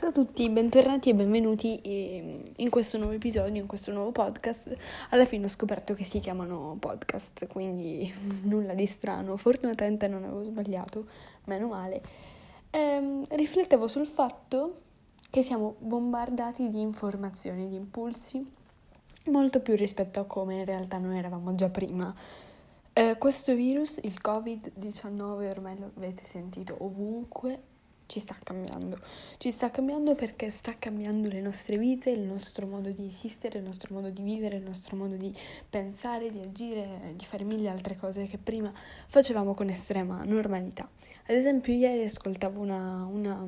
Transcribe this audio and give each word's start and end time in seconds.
Ciao 0.00 0.08
a 0.08 0.12
tutti, 0.12 0.48
bentornati 0.48 1.10
e 1.10 1.14
benvenuti 1.14 1.78
in 2.56 2.70
questo 2.70 2.96
nuovo 2.96 3.12
episodio, 3.12 3.60
in 3.60 3.66
questo 3.66 3.92
nuovo 3.92 4.12
podcast. 4.12 4.74
Alla 5.10 5.26
fine 5.26 5.44
ho 5.44 5.48
scoperto 5.48 5.92
che 5.92 6.04
si 6.04 6.20
chiamano 6.20 6.74
podcast, 6.80 7.46
quindi 7.48 8.10
nulla 8.48 8.72
di 8.72 8.86
strano. 8.86 9.36
Fortunatamente 9.36 10.08
non 10.08 10.24
avevo 10.24 10.42
sbagliato, 10.42 11.06
meno 11.44 11.66
male. 11.66 12.00
Ehm, 12.70 13.26
riflettevo 13.28 13.86
sul 13.88 14.06
fatto 14.06 14.80
che 15.28 15.42
siamo 15.42 15.74
bombardati 15.78 16.70
di 16.70 16.80
informazioni, 16.80 17.68
di 17.68 17.74
impulsi, 17.74 18.42
molto 19.26 19.60
più 19.60 19.76
rispetto 19.76 20.20
a 20.20 20.24
come 20.24 20.60
in 20.60 20.64
realtà 20.64 20.96
noi 20.96 21.18
eravamo 21.18 21.54
già 21.54 21.68
prima. 21.68 22.14
Eh, 22.94 23.16
questo 23.18 23.54
virus, 23.54 23.98
il 23.98 24.18
Covid-19, 24.18 25.50
ormai 25.50 25.78
lo 25.78 25.90
avete 25.94 26.24
sentito 26.24 26.74
ovunque, 26.78 27.68
ci 28.10 28.18
sta 28.18 28.36
cambiando. 28.42 28.98
Ci 29.38 29.52
sta 29.52 29.70
cambiando 29.70 30.16
perché 30.16 30.50
sta 30.50 30.74
cambiando 30.76 31.28
le 31.28 31.40
nostre 31.40 31.78
vite, 31.78 32.10
il 32.10 32.22
nostro 32.22 32.66
modo 32.66 32.90
di 32.90 33.06
esistere, 33.06 33.58
il 33.58 33.64
nostro 33.64 33.94
modo 33.94 34.10
di 34.10 34.20
vivere, 34.20 34.56
il 34.56 34.64
nostro 34.64 34.96
modo 34.96 35.14
di 35.14 35.32
pensare, 35.68 36.32
di 36.32 36.40
agire, 36.40 37.12
di 37.14 37.24
fare 37.24 37.44
mille 37.44 37.68
altre 37.68 37.94
cose 37.94 38.26
che 38.26 38.36
prima 38.36 38.72
facevamo 39.06 39.54
con 39.54 39.68
estrema 39.68 40.24
normalità. 40.24 40.90
Ad 41.26 41.36
esempio, 41.36 41.72
ieri 41.72 42.02
ascoltavo 42.02 42.60
una, 42.60 43.04
una, 43.08 43.40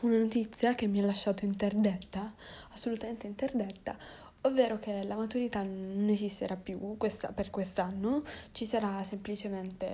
una 0.00 0.18
notizia 0.18 0.74
che 0.74 0.86
mi 0.86 0.98
ha 0.98 1.06
lasciato 1.06 1.46
interdetta, 1.46 2.34
assolutamente 2.72 3.26
interdetta, 3.26 3.96
ovvero 4.42 4.78
che 4.78 5.02
la 5.04 5.16
maturità 5.16 5.62
non 5.62 6.08
esisterà 6.08 6.56
più 6.56 6.96
questa, 6.96 7.32
per 7.32 7.50
quest'anno, 7.50 8.22
ci 8.52 8.66
sarà 8.66 9.02
semplicemente, 9.02 9.86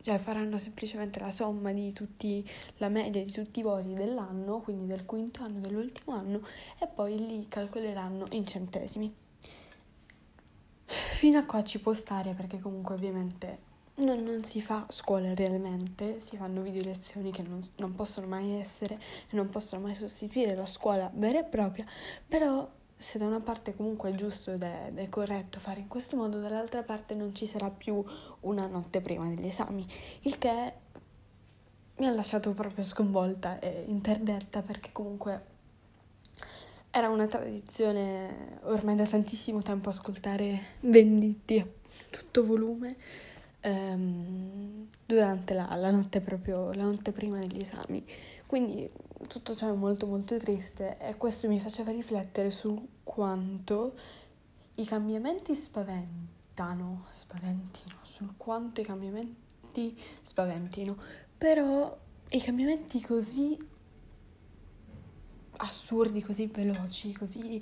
cioè 0.00 0.18
faranno 0.18 0.58
semplicemente 0.58 1.20
la 1.20 1.30
somma 1.30 1.72
di 1.72 1.92
tutti, 1.92 2.48
la 2.78 2.88
media 2.88 3.22
di 3.22 3.30
tutti 3.30 3.60
i 3.60 3.62
voti 3.62 3.94
dell'anno, 3.94 4.60
quindi 4.60 4.86
del 4.86 5.04
quinto 5.04 5.42
anno, 5.42 5.60
dell'ultimo 5.60 6.16
anno, 6.16 6.40
e 6.80 6.86
poi 6.86 7.16
li 7.16 7.46
calcoleranno 7.48 8.26
in 8.30 8.46
centesimi. 8.46 9.12
Fino 10.86 11.38
a 11.38 11.44
qua 11.44 11.62
ci 11.62 11.80
può 11.80 11.94
stare 11.94 12.34
perché 12.34 12.58
comunque 12.60 12.94
ovviamente 12.94 13.72
non, 13.96 14.22
non, 14.22 14.42
si 14.44 14.60
fa 14.60 14.84
scuola 14.88 15.32
realmente, 15.34 16.20
si 16.20 16.36
fanno 16.36 16.60
video 16.60 16.82
lezioni 16.82 17.30
che 17.30 17.42
non, 17.42 17.62
non 17.76 17.94
possono 17.94 18.26
mai 18.26 18.52
essere 18.58 18.96
e 19.30 19.36
non 19.36 19.48
possono 19.48 19.82
mai 19.82 19.94
sostituire 19.94 20.54
la 20.54 20.66
scuola 20.66 21.10
vera 21.14 21.38
e 21.38 21.44
propria, 21.44 21.86
però 22.26 22.68
se 23.04 23.18
da 23.18 23.26
una 23.26 23.40
parte 23.40 23.76
comunque 23.76 24.10
è 24.10 24.14
giusto 24.14 24.52
ed 24.52 24.62
è, 24.62 24.86
ed 24.88 24.98
è, 24.98 25.10
corretto 25.10 25.60
fare 25.60 25.80
in 25.80 25.88
questo 25.88 26.16
modo, 26.16 26.40
dall'altra 26.40 26.82
parte 26.82 27.14
non 27.14 27.34
ci 27.34 27.44
sarà 27.44 27.68
più 27.68 28.02
una 28.40 28.66
notte 28.66 29.02
prima 29.02 29.28
degli 29.28 29.46
esami, 29.46 29.86
il 30.22 30.38
che 30.38 30.72
mi 31.96 32.06
ha 32.06 32.10
lasciato 32.10 32.52
proprio 32.54 32.82
sconvolta 32.82 33.58
e 33.58 33.84
interdetta 33.88 34.62
perché 34.62 34.90
comunque 34.90 35.52
era 36.90 37.10
una 37.10 37.26
tradizione 37.26 38.58
ormai 38.62 38.94
da 38.96 39.04
tantissimo 39.04 39.60
tempo 39.60 39.90
ascoltare 39.90 40.58
Venditti 40.80 41.58
a 41.58 41.66
tutto 42.08 42.46
volume 42.46 42.96
ehm, 43.60 44.88
durante 45.04 45.52
la, 45.52 45.74
la 45.76 45.90
notte 45.90 46.20
proprio, 46.22 46.72
la 46.72 46.84
notte 46.84 47.12
prima 47.12 47.38
degli 47.38 47.60
esami. 47.60 48.02
Quindi 48.54 48.88
tutto 49.26 49.56
ciò 49.56 49.68
è 49.68 49.74
molto 49.74 50.06
molto 50.06 50.38
triste 50.38 50.96
e 51.00 51.16
questo 51.16 51.48
mi 51.48 51.58
faceva 51.58 51.90
riflettere 51.90 52.52
su 52.52 53.00
quanto 53.02 53.98
i 54.76 54.84
cambiamenti 54.84 55.56
spaventano, 55.56 57.06
spaventino, 57.10 57.98
sul 58.02 58.34
quanto 58.36 58.80
i 58.80 58.84
cambiamenti 58.84 60.00
spaventino, 60.22 60.96
però 61.36 61.98
i 62.30 62.40
cambiamenti 62.40 63.00
così 63.00 63.58
assurdi, 65.56 66.22
così 66.22 66.46
veloci, 66.46 67.12
così 67.12 67.60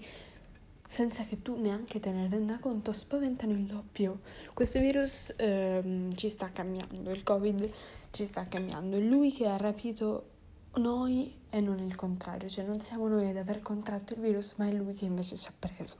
senza 0.86 1.24
che 1.24 1.40
tu 1.40 1.58
neanche 1.58 2.00
te 2.00 2.10
ne 2.10 2.28
renda 2.28 2.58
conto, 2.58 2.92
spaventano 2.92 3.52
il 3.54 3.64
doppio. 3.64 4.20
Questo 4.52 4.78
virus 4.78 5.32
ehm, 5.36 6.14
ci 6.16 6.28
sta 6.28 6.52
cambiando, 6.52 7.12
il 7.12 7.22
Covid 7.22 7.72
ci 8.10 8.26
sta 8.26 8.46
cambiando. 8.46 9.00
Lui 9.00 9.32
che 9.32 9.46
ha 9.46 9.56
rapito 9.56 10.31
noi 10.76 11.34
e 11.50 11.60
non 11.60 11.78
il 11.78 11.94
contrario, 11.94 12.48
cioè 12.48 12.64
non 12.64 12.80
siamo 12.80 13.08
noi 13.08 13.28
ad 13.28 13.36
aver 13.36 13.60
contratto 13.60 14.14
il 14.14 14.20
virus, 14.20 14.54
ma 14.56 14.66
è 14.66 14.72
lui 14.72 14.94
che 14.94 15.04
invece 15.04 15.36
ci 15.36 15.48
ha 15.48 15.52
preso. 15.58 15.96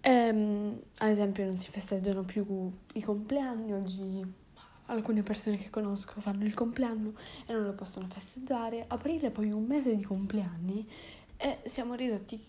Ehm, 0.00 0.80
ad 0.98 1.08
esempio 1.08 1.44
non 1.44 1.58
si 1.58 1.70
festeggiano 1.70 2.22
più 2.22 2.72
i 2.94 3.02
compleanni, 3.02 3.72
oggi 3.72 4.24
alcune 4.86 5.22
persone 5.22 5.56
che 5.56 5.70
conosco 5.70 6.20
fanno 6.20 6.44
il 6.44 6.54
compleanno 6.54 7.12
e 7.46 7.52
non 7.52 7.64
lo 7.64 7.74
possono 7.74 8.08
festeggiare. 8.08 8.84
Aprile 8.88 9.30
poi 9.30 9.50
un 9.50 9.64
mese 9.64 9.94
di 9.94 10.02
compleanni 10.02 10.88
e 11.36 11.60
siamo 11.64 11.94
ridotti 11.94 12.42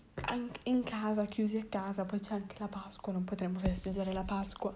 in 0.64 0.82
casa, 0.82 1.24
chiusi 1.24 1.58
a 1.58 1.64
casa, 1.64 2.04
poi 2.04 2.20
c'è 2.20 2.34
anche 2.34 2.56
la 2.58 2.68
Pasqua, 2.68 3.12
non 3.12 3.24
potremo 3.24 3.58
festeggiare 3.58 4.12
la 4.12 4.22
Pasqua, 4.22 4.74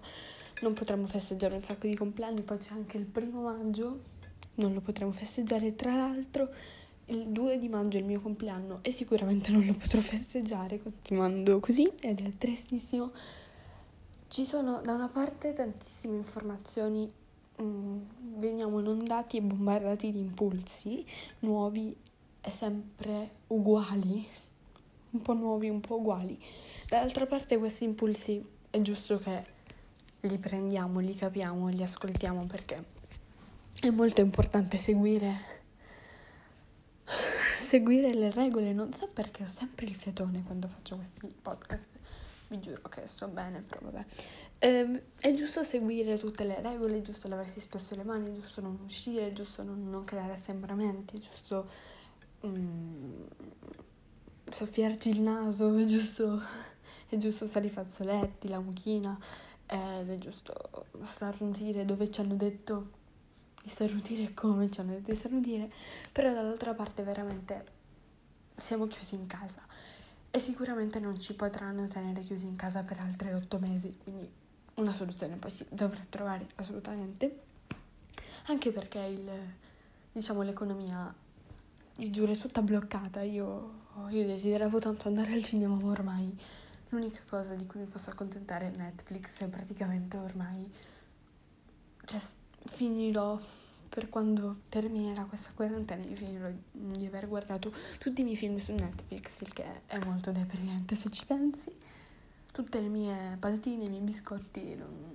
non 0.63 0.75
potremo 0.75 1.07
festeggiare 1.07 1.55
un 1.55 1.63
sacco 1.63 1.87
di 1.87 1.97
compleanni, 1.97 2.43
poi 2.43 2.59
c'è 2.59 2.73
anche 2.73 2.97
il 2.97 3.05
primo 3.05 3.43
maggio 3.43 4.15
non 4.57 4.73
lo 4.75 4.81
potremo 4.81 5.13
festeggiare. 5.13 5.75
Tra 5.75 5.95
l'altro, 5.95 6.49
il 7.07 7.29
2 7.29 7.59
di 7.59 7.69
maggio 7.69 7.97
è 7.97 8.01
il 8.01 8.07
mio 8.07 8.21
compleanno 8.21 8.81
e 8.83 8.91
sicuramente 8.91 9.51
non 9.51 9.65
lo 9.65 9.75
potrò 9.75 10.01
festeggiare 10.01 10.83
continuando 10.83 11.61
così 11.61 11.91
ed 12.01 12.21
è 12.21 12.33
tristissimo. 12.37 13.13
Ci 14.29 14.45
sono 14.45 14.81
da 14.83 14.93
una 14.93 15.09
parte 15.09 15.53
tantissime 15.53 16.17
informazioni, 16.17 17.09
mh, 17.59 17.63
mm, 17.63 17.99
veniamo 18.39 18.81
inondati 18.81 19.37
e 19.37 19.43
bombardati 19.43 20.11
di 20.11 20.19
impulsi 20.19 21.05
nuovi 21.41 21.95
e 22.41 22.51
sempre 22.51 23.31
uguali, 23.49 24.27
un 25.11 25.23
po' 25.23 25.35
nuovi, 25.35 25.69
un 25.69 25.81
po' 25.81 25.97
uguali. 25.97 26.39
Dall'altra 26.89 27.27
parte 27.27 27.57
questi 27.57 27.85
impulsi 27.85 28.45
è 28.69 28.81
giusto 28.81 29.19
che 29.19 29.55
li 30.21 30.39
prendiamo, 30.39 30.99
li 30.99 31.15
capiamo, 31.15 31.69
li 31.69 31.83
ascoltiamo 31.83 32.47
perché 32.47 32.95
è 33.81 33.91
molto 33.91 34.21
importante 34.21 34.79
seguire, 34.79 35.37
seguire 37.57 38.15
le 38.15 38.31
regole. 38.31 38.73
Non 38.73 38.93
so 38.93 39.09
perché 39.09 39.43
ho 39.43 39.47
sempre 39.47 39.87
il 39.87 39.95
fiatone 39.95 40.43
quando 40.45 40.69
faccio 40.69 40.97
questi 40.97 41.35
podcast. 41.43 41.89
Vi 42.49 42.61
giuro 42.61 42.89
che 42.89 43.07
sto 43.07 43.29
bene, 43.29 43.61
però 43.61 43.81
vabbè. 43.83 44.05
Eh, 44.59 45.03
è 45.21 45.35
giusto 45.35 45.63
seguire 45.65 46.17
tutte 46.19 46.45
le 46.45 46.61
regole, 46.63 46.99
è 46.99 47.01
giusto 47.03 47.29
lavarsi 47.29 47.61
spesso 47.61 47.95
le 47.95 48.05
mani, 48.05 48.31
è 48.31 48.41
giusto 48.41 48.61
non 48.61 48.79
uscire, 48.85 49.29
è 49.29 49.33
giusto 49.33 49.63
non, 49.63 49.91
non 49.91 50.05
creare 50.05 50.33
assembramenti, 50.33 51.17
è 51.17 51.21
giusto 51.21 51.69
mm, 52.47 53.23
soffiarci 54.49 55.11
il 55.11 55.21
naso, 55.21 55.77
è 55.77 55.85
giusto, 55.85 56.41
è 57.09 57.17
giusto 57.17 57.47
stare 57.47 57.67
i 57.67 57.71
fazzoletti, 57.71 58.49
la 58.49 58.61
mucchina, 58.61 59.19
ed 59.67 60.09
è 60.09 60.17
giusto 60.19 60.87
starnutire 61.03 61.85
dove 61.85 62.11
ci 62.11 62.21
hanno 62.21 62.37
detto 62.37 62.96
di 63.67 63.73
starnutire 63.73 64.33
come 64.33 64.71
ci 64.71 64.79
hanno 64.79 64.93
detto 64.93 65.11
di 65.11 65.17
starnutire, 65.17 65.69
però 66.13 66.33
dall'altra 66.33 66.73
parte 66.73 67.03
veramente 67.03 67.65
siamo 68.57 68.87
chiusi 68.87 69.17
in 69.17 69.27
casa. 69.27 69.61
E 70.31 70.39
sicuramente 70.39 71.01
non 71.01 71.19
ci 71.19 71.35
potranno 71.35 71.89
tenere 71.89 72.21
chiusi 72.21 72.47
in 72.47 72.55
casa 72.55 72.83
per 72.83 73.01
altri 73.01 73.33
otto 73.33 73.59
mesi, 73.59 73.99
quindi 74.01 74.31
una 74.75 74.93
soluzione 74.93 75.35
poi 75.35 75.51
si 75.51 75.67
dovrà 75.69 76.05
trovare 76.09 76.47
assolutamente, 76.57 77.43
anche 78.47 78.71
perché 78.71 79.01
il, 79.01 79.29
diciamo, 80.13 80.43
l'economia, 80.43 81.13
vi 81.97 82.11
giuro, 82.13 82.31
è 82.31 82.37
tutta 82.37 82.63
bloccata, 82.63 83.23
io, 83.23 83.87
io 84.11 84.25
desideravo 84.27 84.79
tanto 84.79 85.09
andare 85.09 85.33
al 85.33 85.43
cinema, 85.43 85.75
ma 85.75 85.91
ormai 85.91 86.39
l'unica 86.91 87.21
cosa 87.29 87.55
di 87.55 87.67
cui 87.67 87.81
mi 87.81 87.87
posso 87.87 88.11
accontentare 88.11 88.71
è 88.73 88.77
Netflix 88.77 89.41
e 89.41 89.47
praticamente 89.47 90.17
ormai 90.19 90.71
cioè, 92.05 92.21
finirò 92.67 93.39
per 93.89 94.09
quando 94.09 94.63
terminerà 94.69 95.25
questa 95.25 95.53
quarantena 95.55 96.05
io 96.05 96.17
finirò 96.17 96.51
di 96.71 97.07
aver 97.07 97.29
guardato 97.29 97.73
tutti 97.99 98.21
i 98.21 98.25
miei 98.25 98.37
film 98.37 98.59
su 98.59 98.73
Netflix, 98.73 99.41
il 99.41 99.53
che 99.53 99.87
è 99.87 99.99
molto 100.05 100.33
deprimente 100.33 100.95
se 100.95 101.11
ci 101.11 101.25
pensi. 101.25 101.75
Tutte 102.53 102.81
le 102.81 102.89
mie 102.89 103.37
patatine, 103.39 103.85
i 103.85 103.89
miei 103.89 104.03
biscotti. 104.03 104.75
Non... 104.75 105.15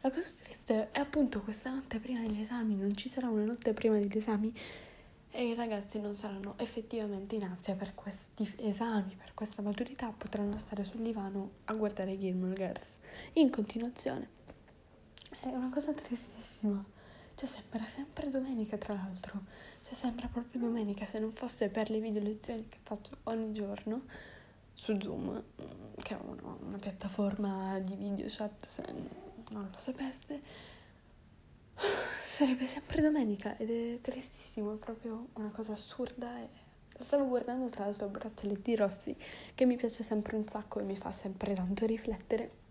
La 0.00 0.10
cosa 0.10 0.30
triste 0.42 0.90
è 0.90 0.98
appunto 0.98 1.40
questa 1.42 1.70
notte 1.70 1.98
prima 1.98 2.20
degli 2.20 2.40
esami, 2.40 2.74
non 2.74 2.94
ci 2.96 3.08
sarà 3.08 3.28
una 3.28 3.44
notte 3.44 3.72
prima 3.72 3.94
degli 3.94 4.16
esami 4.16 4.52
e 5.30 5.48
i 5.48 5.54
ragazzi 5.54 6.00
non 6.00 6.14
saranno 6.14 6.54
effettivamente 6.58 7.34
in 7.34 7.42
ansia 7.42 7.74
per 7.74 7.94
questi 7.94 8.52
esami, 8.58 9.16
per 9.16 9.32
questa 9.34 9.62
maturità, 9.62 10.12
potranno 10.16 10.58
stare 10.58 10.84
sul 10.84 11.00
divano 11.00 11.50
a 11.64 11.74
guardare 11.74 12.18
Gilmore 12.18 12.54
Girls 12.54 12.98
in 13.34 13.50
continuazione. 13.50 14.33
È 15.44 15.48
una 15.48 15.68
cosa 15.68 15.92
tristissima. 15.92 16.82
Cioè 17.34 17.46
sembra 17.46 17.84
sempre 17.84 18.30
domenica 18.30 18.78
tra 18.78 18.94
l'altro. 18.94 19.42
Cioè 19.82 19.92
sembra 19.92 20.26
proprio 20.26 20.58
domenica 20.62 21.04
se 21.04 21.18
non 21.18 21.32
fosse 21.32 21.68
per 21.68 21.90
le 21.90 22.00
video 22.00 22.22
lezioni 22.22 22.66
che 22.66 22.78
faccio 22.82 23.18
ogni 23.24 23.52
giorno 23.52 24.04
su 24.72 24.98
Zoom, 24.98 25.44
che 26.02 26.14
è 26.14 26.18
una, 26.18 26.56
una 26.60 26.78
piattaforma 26.78 27.78
di 27.78 27.94
video 27.94 28.24
chat 28.26 28.64
se 28.64 28.84
non 29.50 29.68
lo 29.70 29.78
sapeste. 29.78 30.40
sarebbe 31.76 32.64
sempre 32.64 33.02
domenica 33.02 33.58
ed 33.58 33.68
è 33.68 34.00
tristissimo, 34.00 34.72
è 34.72 34.76
proprio 34.76 35.28
una 35.34 35.50
cosa 35.50 35.72
assurda. 35.72 36.40
E 36.40 36.48
stavo 36.96 37.28
guardando 37.28 37.68
tra 37.68 37.84
l'altro 37.84 38.08
braccialetti 38.08 38.74
rossi 38.76 39.14
che 39.54 39.66
mi 39.66 39.76
piace 39.76 40.02
sempre 40.02 40.36
un 40.36 40.48
sacco 40.48 40.80
e 40.80 40.84
mi 40.84 40.96
fa 40.96 41.12
sempre 41.12 41.52
tanto 41.52 41.84
riflettere. 41.84 42.62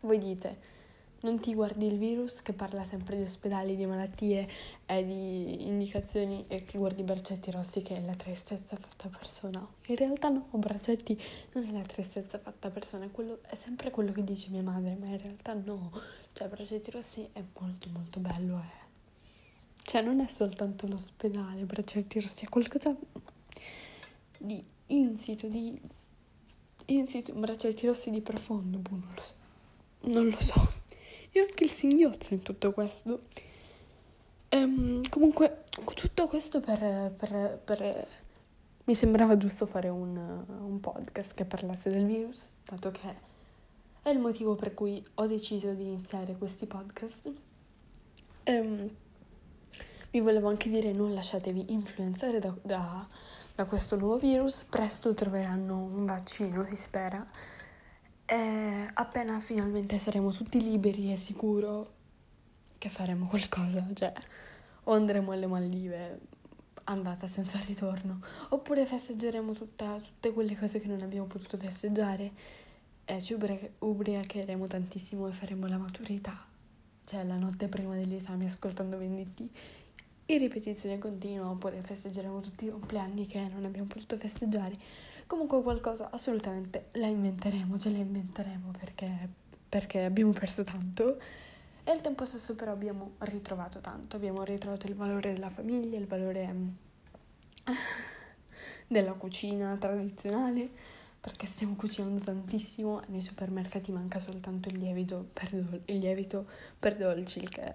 Voi 0.00 0.18
dite, 0.18 0.78
non 1.22 1.38
ti 1.38 1.54
guardi 1.54 1.86
il 1.86 1.98
virus 1.98 2.40
che 2.40 2.52
parla 2.52 2.84
sempre 2.84 3.16
di 3.16 3.22
ospedali, 3.22 3.76
di 3.76 3.84
malattie 3.84 4.48
e 4.86 5.04
di 5.04 5.66
indicazioni 5.66 6.44
e 6.48 6.64
che 6.64 6.78
guardi 6.78 7.00
i 7.00 7.04
braccetti 7.04 7.50
rossi 7.50 7.82
che 7.82 7.96
è 7.96 8.00
la 8.00 8.14
tristezza 8.14 8.76
fatta 8.76 9.08
persona. 9.08 9.66
In 9.86 9.96
realtà 9.96 10.30
no, 10.30 10.48
braccetti 10.52 11.20
non 11.52 11.64
è 11.64 11.72
la 11.72 11.82
tristezza 11.82 12.38
fatta 12.38 12.70
persona, 12.70 13.04
è, 13.04 13.10
quello, 13.10 13.40
è 13.42 13.54
sempre 13.54 13.90
quello 13.90 14.12
che 14.12 14.24
dice 14.24 14.48
mia 14.50 14.62
madre, 14.62 14.96
ma 14.98 15.06
in 15.06 15.18
realtà 15.18 15.52
no. 15.52 15.90
Cioè, 16.32 16.48
braccetti 16.48 16.90
rossi 16.90 17.28
è 17.32 17.42
molto 17.58 17.88
molto 17.90 18.20
bello, 18.20 18.58
eh. 18.58 18.78
Cioè, 19.82 20.00
non 20.02 20.20
è 20.20 20.26
soltanto 20.26 20.86
l'ospedale, 20.86 21.64
braccetti 21.64 22.20
rossi, 22.20 22.44
è 22.44 22.48
qualcosa 22.48 22.96
di 24.38 24.62
insito, 24.86 25.48
di 25.48 25.78
insito, 26.86 27.34
braccetti 27.34 27.86
rossi 27.86 28.10
di 28.10 28.22
profondo, 28.22 28.78
boh, 28.78 28.90
non 28.90 29.12
lo 29.14 29.20
so. 29.20 29.34
Non 30.02 30.28
lo 30.30 30.40
so 30.40 30.88
e 31.32 31.40
anche 31.40 31.64
il 31.64 31.70
singhiozzo 31.70 32.34
in 32.34 32.42
tutto 32.42 32.72
questo. 32.72 33.22
Ehm, 34.48 35.08
comunque, 35.08 35.64
tutto 35.94 36.26
questo 36.26 36.60
per, 36.60 37.12
per, 37.16 37.60
per, 37.64 38.08
Mi 38.84 38.94
sembrava 38.94 39.36
giusto 39.36 39.66
fare 39.66 39.88
un, 39.88 40.16
un 40.16 40.80
podcast 40.80 41.34
che 41.34 41.44
parlasse 41.44 41.90
del 41.90 42.06
virus, 42.06 42.50
dato 42.64 42.90
che 42.90 43.28
è 44.02 44.08
il 44.08 44.18
motivo 44.18 44.56
per 44.56 44.74
cui 44.74 45.04
ho 45.14 45.26
deciso 45.26 45.72
di 45.74 45.82
iniziare 45.82 46.36
questi 46.36 46.66
podcast. 46.66 47.30
Ehm, 48.44 48.90
vi 50.10 50.20
volevo 50.20 50.48
anche 50.48 50.68
dire 50.68 50.92
non 50.92 51.14
lasciatevi 51.14 51.66
influenzare 51.72 52.40
da, 52.40 52.52
da, 52.62 53.06
da 53.54 53.64
questo 53.66 53.96
nuovo 53.96 54.18
virus, 54.18 54.64
presto 54.64 55.14
troveranno 55.14 55.76
un 55.76 56.04
vaccino, 56.04 56.66
si 56.66 56.76
spera 56.76 57.24
e 58.30 58.88
appena 58.94 59.40
finalmente 59.40 59.98
saremo 59.98 60.30
tutti 60.30 60.62
liberi 60.62 61.12
e 61.12 61.16
sicuro 61.16 61.94
che 62.78 62.88
faremo 62.88 63.26
qualcosa, 63.26 63.84
cioè 63.92 64.12
o 64.84 64.92
andremo 64.92 65.32
alle 65.32 65.48
Maldive 65.48 66.20
andata 66.84 67.26
senza 67.26 67.58
ritorno, 67.66 68.20
oppure 68.50 68.86
festeggeremo 68.86 69.52
tutta, 69.52 69.96
tutte 69.96 70.32
quelle 70.32 70.56
cose 70.56 70.78
che 70.78 70.86
non 70.86 71.02
abbiamo 71.02 71.26
potuto 71.26 71.56
festeggiare 71.56 72.30
e 73.04 73.20
ci 73.20 73.36
ubriacheremo 73.78 74.64
tantissimo 74.64 75.26
e 75.26 75.32
faremo 75.32 75.66
la 75.66 75.78
maturità, 75.78 76.40
cioè 77.06 77.24
la 77.24 77.36
notte 77.36 77.66
prima 77.66 77.96
degli 77.96 78.14
esami 78.14 78.44
ascoltando 78.44 78.96
Venditti 78.96 79.50
in 80.26 80.38
ripetizione 80.38 80.98
continua, 80.98 81.50
oppure 81.50 81.82
festeggeremo 81.82 82.38
tutti 82.38 82.66
i 82.66 82.70
compleanni 82.70 83.26
che 83.26 83.48
non 83.48 83.64
abbiamo 83.64 83.88
potuto 83.88 84.16
festeggiare 84.16 84.74
Comunque 85.30 85.62
qualcosa 85.62 86.10
assolutamente 86.10 86.88
la 86.94 87.06
inventeremo, 87.06 87.78
ce 87.78 87.92
la 87.92 87.98
inventeremo 87.98 88.72
perché, 88.76 89.28
perché 89.68 90.02
abbiamo 90.02 90.32
perso 90.32 90.64
tanto. 90.64 91.20
E 91.84 91.90
al 91.92 92.00
tempo 92.00 92.24
stesso 92.24 92.56
però 92.56 92.72
abbiamo 92.72 93.12
ritrovato 93.18 93.78
tanto, 93.78 94.16
abbiamo 94.16 94.42
ritrovato 94.42 94.88
il 94.88 94.96
valore 94.96 95.32
della 95.32 95.48
famiglia, 95.48 95.96
il 95.96 96.08
valore 96.08 96.52
mm, 96.52 96.68
della 98.88 99.12
cucina 99.12 99.76
tradizionale 99.76 100.68
perché 101.20 101.46
stiamo 101.46 101.76
cucinando 101.76 102.18
tantissimo 102.18 103.00
nei 103.06 103.22
supermercati 103.22 103.92
manca 103.92 104.18
soltanto 104.18 104.68
il 104.68 104.78
lievito 104.78 105.28
per, 105.32 105.50
dol- 105.50 105.82
il 105.84 105.98
lievito 105.98 106.48
per 106.76 106.96
dolci 106.96 107.38
il 107.38 107.50
che 107.50 107.72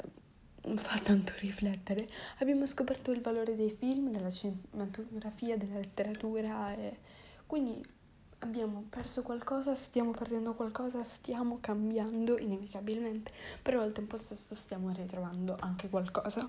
fa 0.76 1.00
tanto 1.00 1.32
riflettere. 1.40 2.10
Abbiamo 2.40 2.66
scoperto 2.66 3.12
il 3.12 3.22
valore 3.22 3.56
dei 3.56 3.70
film 3.70 4.12
della 4.12 4.30
cinematografia 4.30 5.56
della 5.56 5.80
letteratura 5.80 6.76
e 6.76 7.24
quindi 7.46 7.84
abbiamo 8.40 8.86
perso 8.90 9.22
qualcosa, 9.22 9.74
stiamo 9.76 10.12
perdendo 10.12 10.54
qualcosa, 10.54 11.04
stiamo 11.04 11.60
cambiando 11.60 12.38
inevitabilmente, 12.38 13.32
però 13.62 13.82
al 13.82 13.92
tempo 13.92 14.18
stesso 14.18 14.56
stiamo 14.56 14.92
ritrovando 14.92 15.56
anche 15.60 15.90
qualcosa. 15.90 16.48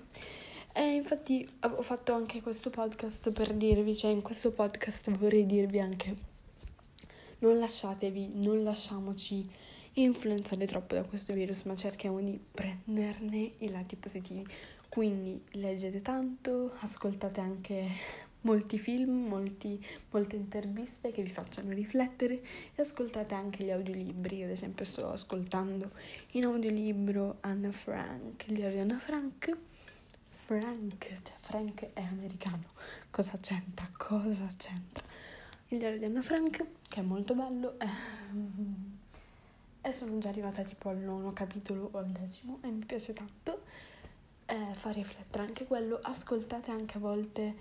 E 0.73 0.93
infatti 0.93 1.47
ho 1.61 1.81
fatto 1.81 2.13
anche 2.13 2.41
questo 2.41 2.69
podcast 2.69 3.31
per 3.31 3.53
dirvi, 3.53 3.95
cioè 3.95 4.11
in 4.11 4.21
questo 4.21 4.51
podcast 4.51 5.09
vorrei 5.11 5.45
dirvi 5.45 5.79
anche 5.79 6.15
non 7.39 7.57
lasciatevi, 7.57 8.43
non 8.43 8.63
lasciamoci 8.63 9.49
influenzare 9.93 10.65
troppo 10.67 10.95
da 10.95 11.03
questo 11.03 11.33
virus, 11.33 11.63
ma 11.63 11.75
cerchiamo 11.75 12.21
di 12.21 12.39
prenderne 12.51 13.51
i 13.59 13.69
lati 13.69 13.95
positivi. 13.95 14.45
Quindi 14.89 15.43
leggete 15.53 16.01
tanto, 16.01 16.73
ascoltate 16.79 17.41
anche 17.41 17.87
molti 18.41 18.77
film, 18.77 19.27
molti, 19.27 19.83
molte 20.11 20.35
interviste 20.35 21.11
che 21.11 21.23
vi 21.23 21.29
facciano 21.29 21.71
riflettere 21.71 22.41
e 22.75 22.81
ascoltate 22.81 23.33
anche 23.33 23.63
gli 23.63 23.71
audiolibri. 23.71 24.37
Io 24.37 24.45
ad 24.45 24.51
esempio 24.51 24.85
sto 24.85 25.11
ascoltando 25.11 25.91
in 26.31 26.45
audiolibro 26.45 27.37
Anna 27.41 27.71
Frank, 27.71 28.45
il 28.47 28.55
diario 28.55 28.75
di 28.75 28.81
Anna 28.81 28.99
Frank. 28.99 29.57
Frank, 30.29 31.07
cioè 31.23 31.35
Frank 31.41 31.89
è 31.91 32.01
americano. 32.01 32.63
Cosa 33.09 33.37
c'entra? 33.41 33.89
Cosa 33.97 34.47
c'entra? 34.55 35.03
Il 35.67 35.79
diario 35.79 35.97
di 35.97 36.05
Anna 36.05 36.21
Frank, 36.21 36.65
che 36.87 36.99
è 36.99 37.03
molto 37.03 37.33
bello. 37.33 37.77
E 39.81 39.91
sono 39.91 40.17
già 40.19 40.29
arrivata 40.29 40.63
tipo 40.63 40.87
al 40.87 40.97
nono 40.97 41.33
capitolo 41.33 41.89
o 41.91 41.97
al 41.97 42.07
decimo 42.07 42.59
e 42.61 42.69
mi 42.69 42.85
piace 42.85 43.11
tanto. 43.11 43.63
Eh, 44.45 44.73
fa 44.73 44.91
riflettere 44.91 45.43
anche 45.43 45.65
quello. 45.65 45.99
Ascoltate 46.01 46.71
anche 46.71 46.95
a 46.95 47.01
volte 47.01 47.55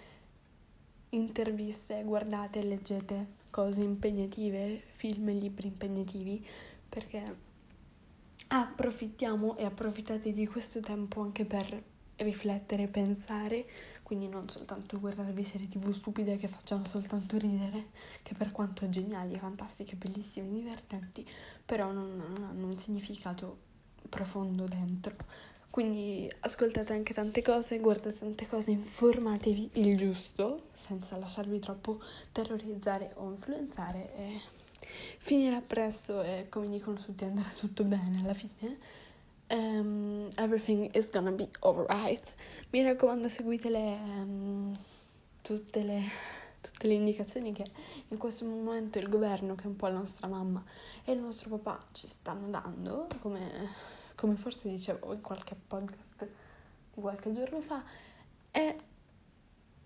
interviste, 1.11 2.03
guardate, 2.05 2.63
leggete 2.63 3.35
cose 3.51 3.83
impegnative, 3.83 4.83
film 4.93 5.29
e 5.29 5.33
libri 5.33 5.69
impegnativi, 5.69 6.45
perché 6.89 7.23
approfittiamo 8.49 9.57
e 9.57 9.65
approfittate 9.65 10.33
di 10.33 10.47
questo 10.47 10.81
tempo 10.81 11.21
anche 11.21 11.45
per 11.45 11.83
riflettere, 12.17 12.87
pensare, 12.87 13.67
quindi 14.03 14.29
non 14.29 14.49
soltanto 14.49 14.99
guardarvi 14.99 15.45
serie 15.45 15.69
tv 15.69 15.91
stupide 15.93 16.37
che 16.37 16.49
facciano 16.49 16.87
soltanto 16.87 17.37
ridere, 17.39 17.89
che 18.23 18.35
per 18.35 18.53
quanto 18.53 18.89
geniali, 18.89 19.39
fantastiche, 19.39 19.97
bellissime, 19.97 20.49
divertenti, 20.49 21.27
però 21.65 21.93
non, 21.93 22.17
non 22.17 22.45
hanno 22.45 22.67
un 22.67 22.79
significato 22.79 23.59
profondo 24.09 24.65
dentro. 24.65 25.17
Quindi 25.77 26.27
ascoltate 26.41 26.95
anche 26.95 27.13
tante 27.13 27.43
cose, 27.43 27.79
guardate 27.81 28.19
tante 28.19 28.47
cose, 28.47 28.71
informatevi 28.71 29.73
il 29.75 29.99
giusto, 29.99 30.69
senza 30.73 31.19
lasciarvi 31.19 31.59
troppo 31.59 32.01
terrorizzare 32.33 33.13
o 33.17 33.29
influenzare 33.29 34.17
e 34.17 34.41
finirà 35.19 35.61
presto 35.61 36.23
e 36.23 36.47
come 36.49 36.71
dicono 36.71 36.99
tutti 36.99 37.25
andrà 37.25 37.45
tutto 37.55 37.85
bene 37.85 38.23
alla 38.23 38.33
fine. 38.33 38.79
Um, 39.51 40.31
everything 40.37 40.89
is 40.97 41.11
gonna 41.11 41.31
be 41.31 41.47
alright. 41.61 42.35
Mi 42.71 42.83
raccomando, 42.83 43.29
seguite 43.29 43.69
le, 43.69 43.99
um, 44.01 44.79
tutte, 45.43 45.83
le, 45.83 46.01
tutte 46.63 46.87
le 46.87 46.95
indicazioni 46.95 47.53
che 47.53 47.71
in 48.09 48.17
questo 48.17 48.47
momento 48.47 48.99
il 48.99 49.11
governo, 49.11 49.55
che 49.55 49.65
è 49.65 49.67
un 49.67 49.77
po' 49.77 49.89
la 49.89 49.99
nostra 49.99 50.27
mamma 50.27 50.65
e 51.05 51.13
il 51.13 51.19
nostro 51.19 51.51
papà, 51.51 51.85
ci 51.93 52.07
stanno 52.07 52.49
dando 52.49 53.09
come 53.21 54.05
come 54.17 54.35
forse 54.35 54.69
dicevo 54.69 55.13
in 55.13 55.21
qualche 55.21 55.55
podcast 55.55 56.29
di 56.95 57.01
qualche 57.01 57.33
giorno 57.33 57.61
fa. 57.61 57.85
E 58.51 58.77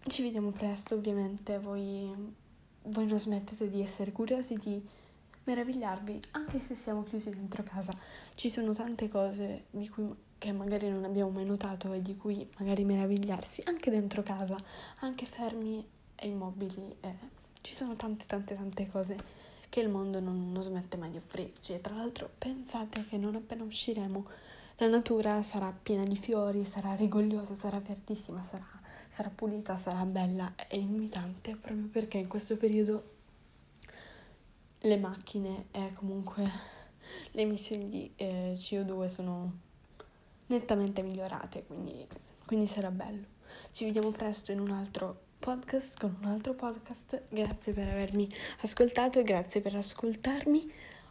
ci 0.07 0.23
vediamo 0.23 0.51
presto, 0.51 0.95
ovviamente. 0.95 1.59
Voi, 1.59 2.11
voi 2.85 3.07
non 3.07 3.19
smettete 3.19 3.69
di 3.69 3.83
essere 3.83 4.13
curiosi, 4.13 4.55
di 4.55 4.83
meravigliarvi, 5.45 6.21
anche 6.33 6.61
se 6.61 6.75
siamo 6.75 7.03
chiusi 7.03 7.31
dentro 7.31 7.63
casa. 7.63 7.93
Ci 8.35 8.49
sono 8.49 8.73
tante 8.73 9.09
cose 9.09 9.65
di 9.71 9.89
cui, 9.89 10.15
che 10.39 10.53
magari 10.53 10.89
non 10.89 11.05
abbiamo 11.05 11.31
mai 11.31 11.45
notato 11.45 11.93
e 11.93 12.01
di 12.01 12.17
cui 12.17 12.49
magari 12.59 12.85
meravigliarsi, 12.85 13.63
anche 13.67 13.91
dentro 13.91 14.23
casa, 14.23 14.57
anche 15.01 15.27
fermi 15.27 15.87
e 16.15 16.29
immobili. 16.29 16.97
Eh, 17.01 17.39
ci 17.61 17.75
sono 17.75 17.97
tante, 17.97 18.25
tante, 18.27 18.55
tante 18.55 18.87
cose 18.87 19.40
che 19.71 19.81
il 19.81 19.89
mondo 19.89 20.21
non, 20.21 20.53
non 20.53 20.63
smette 20.63 20.99
mai 20.99 21.11
di 21.11 21.17
offrirci. 21.17 21.73
E 21.73 21.81
tra 21.81 21.95
l'altro 21.95 22.29
pensate 22.37 23.07
che 23.07 23.17
non 23.17 23.37
appena 23.37 23.65
usciremo 23.65 24.27
la 24.81 24.89
natura 24.89 25.43
sarà 25.43 25.71
piena 25.73 26.05
di 26.05 26.17
fiori, 26.17 26.65
sarà 26.65 26.95
rigogliosa, 26.95 27.55
sarà 27.55 27.79
verdissima, 27.81 28.43
sarà, 28.43 28.65
sarà 29.11 29.29
pulita, 29.29 29.77
sarà 29.77 30.07
bella 30.07 30.55
e 30.69 30.79
invitante 30.79 31.55
proprio 31.55 31.87
perché 31.93 32.17
in 32.17 32.29
questo 32.29 32.57
periodo 32.57 33.19
le 34.79 34.97
macchine 34.97 35.67
e 35.71 35.93
comunque 35.93 36.51
le 37.33 37.43
emissioni 37.43 37.91
di 37.91 38.11
eh, 38.17 38.53
CO2 38.55 39.05
sono 39.05 39.53
nettamente 40.47 41.03
migliorate, 41.03 41.65
quindi, 41.67 42.07
quindi 42.47 42.67
sarà 42.67 42.91
bello. 42.91 43.27
Ci 43.73 43.85
vediamo 43.85 44.11
presto 44.13 44.51
in 44.51 44.61
un 44.61 44.71
altro 44.71 45.29
podcast 45.41 45.99
con 45.99 46.17
un 46.21 46.29
altro 46.29 46.53
podcast. 46.53 47.23
Grazie 47.31 47.73
per 47.73 47.89
avermi 47.89 48.29
ascoltato 48.61 49.19
e 49.19 49.23
grazie 49.23 49.63
per 49.63 49.75
ascoltarmi. 49.75 50.71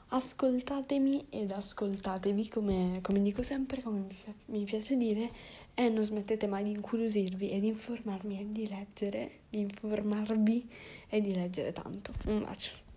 Ascoltatemi 0.10 1.26
ed 1.30 1.52
ascoltatevi 1.52 2.48
come, 2.48 3.00
come 3.02 3.22
dico 3.22 3.42
sempre, 3.42 3.82
come 3.82 4.06
mi 4.46 4.64
piace 4.64 4.96
dire. 4.96 5.32
e 5.74 5.90
non 5.90 6.04
smettete 6.04 6.46
mai 6.46 6.64
di 6.64 6.72
incuriosirvi 6.72 7.50
e 7.50 7.60
di 7.60 7.68
informarmi 7.68 8.40
e 8.40 8.46
di 8.50 8.68
leggere, 8.68 9.40
di 9.50 9.60
informarvi 9.60 10.70
e 11.10 11.22
di 11.22 11.34
leggere 11.34 11.74
tanto. 11.74 12.14
Un 12.28 12.44
bacio. 12.44 12.89